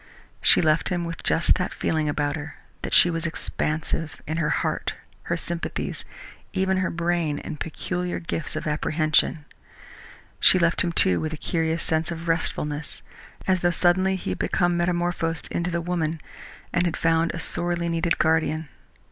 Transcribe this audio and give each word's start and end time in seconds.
She 0.41 0.63
left 0.63 0.89
him 0.89 1.05
with 1.05 1.21
just 1.21 1.53
that 1.59 1.75
feeling 1.75 2.09
about 2.09 2.35
her 2.35 2.55
that 2.81 2.91
she 2.91 3.11
was 3.11 3.27
expansive, 3.27 4.19
in 4.25 4.37
her 4.37 4.49
heart, 4.49 4.95
her 5.25 5.37
sympathies, 5.37 6.05
even 6.53 6.77
her 6.77 6.89
brain 6.89 7.37
and 7.37 7.59
peculiar 7.59 8.19
gifts 8.19 8.55
of 8.55 8.65
apprehension. 8.65 9.45
She 10.39 10.57
left 10.57 10.81
him, 10.81 10.91
too, 10.91 11.19
with 11.19 11.33
a 11.33 11.37
curious 11.37 11.83
sense 11.83 12.09
of 12.09 12.27
restfulness, 12.27 13.03
as 13.45 13.59
though 13.59 13.69
suddenly 13.69 14.15
he 14.15 14.31
had 14.31 14.39
become 14.39 14.75
metamorphosed 14.75 15.47
into 15.49 15.69
the 15.69 15.81
woman 15.81 16.19
and 16.73 16.87
had 16.87 16.97
found 16.97 17.31
a 17.35 17.39
sorely 17.39 17.87
needed 17.87 18.17
guardian. 18.17 18.69